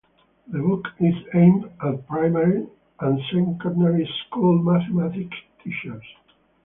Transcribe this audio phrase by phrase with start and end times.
[0.47, 2.65] The book is aimed at primary
[3.01, 6.01] and secondary school mathematics teachers.